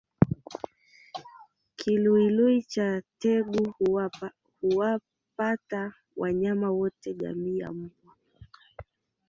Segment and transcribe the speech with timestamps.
[1.77, 3.73] Kiluilui cha tegu
[4.59, 8.13] huwapata wanyama wote jamii ya mbwa